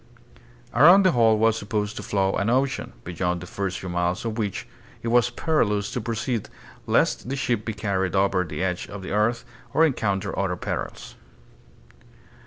[0.73, 4.35] Around the whole was supposed to flow an ocean, beyond the first few miles of
[4.39, 4.67] which
[5.03, 6.49] it was perilous to proceed
[6.87, 9.45] lest the ship be carried over the edge of the earth
[9.75, 11.13] or encounter other perils.